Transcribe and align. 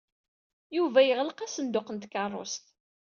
Yuba 0.75 0.99
yeɣleq 1.07 1.39
asenduq 1.45 1.87
n 1.91 1.97
tkeṛṛust. 1.97 2.65